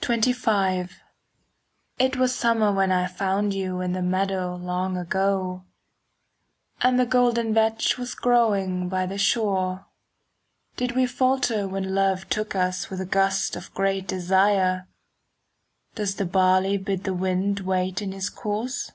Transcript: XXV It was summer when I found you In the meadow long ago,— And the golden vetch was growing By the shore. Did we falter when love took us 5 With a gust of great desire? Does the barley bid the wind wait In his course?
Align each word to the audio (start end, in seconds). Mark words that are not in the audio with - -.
XXV 0.00 0.88
It 1.98 2.16
was 2.16 2.34
summer 2.34 2.72
when 2.72 2.90
I 2.90 3.06
found 3.06 3.52
you 3.52 3.82
In 3.82 3.92
the 3.92 4.00
meadow 4.00 4.54
long 4.56 4.96
ago,— 4.96 5.66
And 6.80 6.98
the 6.98 7.04
golden 7.04 7.52
vetch 7.52 7.98
was 7.98 8.14
growing 8.14 8.88
By 8.88 9.04
the 9.04 9.18
shore. 9.18 9.84
Did 10.78 10.92
we 10.92 11.04
falter 11.04 11.68
when 11.68 11.94
love 11.94 12.26
took 12.30 12.56
us 12.56 12.86
5 12.86 12.92
With 12.92 13.00
a 13.02 13.04
gust 13.04 13.54
of 13.54 13.74
great 13.74 14.08
desire? 14.08 14.88
Does 15.94 16.14
the 16.14 16.24
barley 16.24 16.78
bid 16.78 17.04
the 17.04 17.12
wind 17.12 17.60
wait 17.60 18.00
In 18.00 18.12
his 18.12 18.30
course? 18.30 18.92